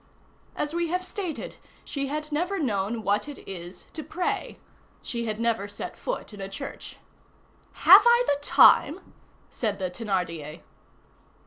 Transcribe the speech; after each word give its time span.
As 0.55 0.73
we 0.73 0.87
have 0.87 1.05
stated, 1.05 1.57
she 1.85 2.07
had 2.07 2.31
never 2.31 2.57
known 2.57 3.03
what 3.03 3.29
it 3.29 3.37
is 3.47 3.83
to 3.93 4.03
pray; 4.03 4.57
she 5.03 5.25
had 5.27 5.39
never 5.39 5.67
set 5.67 5.95
foot 5.95 6.33
in 6.33 6.41
a 6.41 6.49
church. 6.49 6.97
"Have 7.73 8.01
I 8.03 8.23
the 8.25 8.39
time?" 8.43 9.13
said 9.51 9.77
the 9.77 9.91
Thénardier. 9.91 10.61